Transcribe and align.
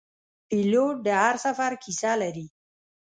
پیلوټ 0.47 0.95
د 1.05 1.07
هر 1.21 1.35
سفر 1.45 1.71
کیسه 1.83 2.11
لري. 2.21 2.45